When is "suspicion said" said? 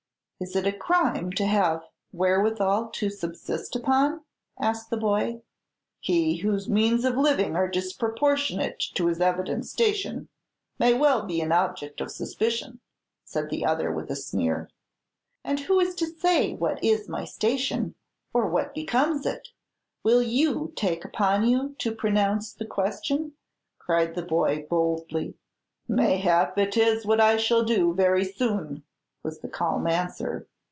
12.09-13.51